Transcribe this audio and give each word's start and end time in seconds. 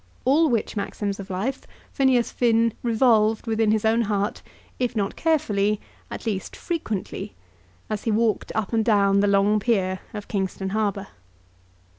All 0.25 0.49
which 0.49 0.75
maxims 0.75 1.19
of 1.19 1.29
life 1.29 1.67
Phineas 1.93 2.31
Finn 2.31 2.73
revolved 2.81 3.45
within 3.45 3.69
his 3.69 3.85
own 3.85 4.01
heart, 4.01 4.41
if 4.79 4.95
not 4.95 5.15
carefully, 5.15 5.79
at 6.09 6.25
least 6.25 6.55
frequently, 6.55 7.35
as 7.87 8.05
he 8.05 8.11
walked 8.11 8.51
up 8.55 8.73
and 8.73 8.83
down 8.83 9.19
the 9.19 9.27
long 9.27 9.59
pier 9.59 9.99
of 10.11 10.27
Kingston 10.27 10.69
Harbour. 10.69 11.05